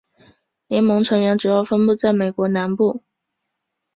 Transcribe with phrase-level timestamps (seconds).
[0.65, 3.03] 联盟成员主要分布在美国南部。